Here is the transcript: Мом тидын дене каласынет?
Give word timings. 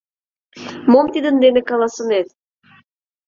Мом 0.91 1.05
тидын 1.13 1.35
дене 1.43 1.61
каласынет? 1.69 2.27